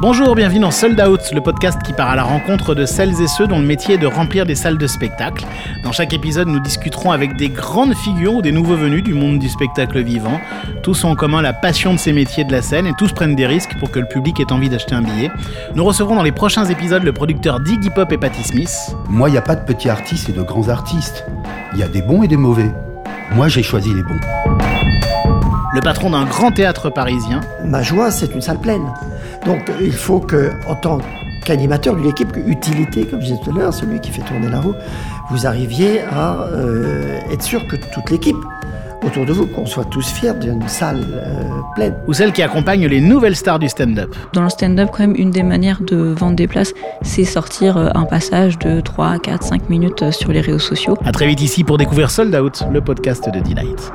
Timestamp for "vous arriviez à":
35.30-36.42